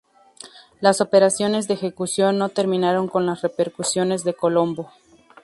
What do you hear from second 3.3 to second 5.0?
repercusiones de Colombo.